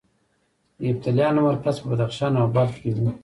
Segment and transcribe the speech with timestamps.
[0.77, 3.03] د یفتلیانو مرکز په بدخشان او بلخ کې و